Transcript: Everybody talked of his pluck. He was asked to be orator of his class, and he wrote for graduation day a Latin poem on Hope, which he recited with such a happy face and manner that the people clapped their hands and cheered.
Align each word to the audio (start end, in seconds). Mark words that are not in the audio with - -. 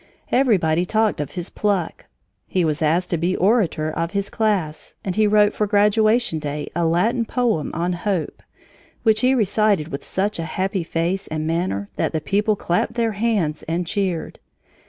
Everybody 0.31 0.83
talked 0.83 1.21
of 1.21 1.33
his 1.33 1.51
pluck. 1.51 2.07
He 2.47 2.65
was 2.65 2.81
asked 2.81 3.11
to 3.11 3.17
be 3.19 3.35
orator 3.35 3.91
of 3.91 4.13
his 4.13 4.31
class, 4.31 4.95
and 5.05 5.15
he 5.15 5.27
wrote 5.27 5.53
for 5.53 5.67
graduation 5.67 6.39
day 6.39 6.71
a 6.75 6.85
Latin 6.87 7.23
poem 7.23 7.69
on 7.75 7.93
Hope, 7.93 8.41
which 9.03 9.19
he 9.21 9.35
recited 9.35 9.89
with 9.89 10.03
such 10.03 10.39
a 10.39 10.45
happy 10.57 10.83
face 10.83 11.27
and 11.27 11.45
manner 11.45 11.87
that 11.97 12.13
the 12.13 12.19
people 12.19 12.55
clapped 12.55 12.95
their 12.95 13.11
hands 13.11 13.61
and 13.67 13.85
cheered. 13.85 14.39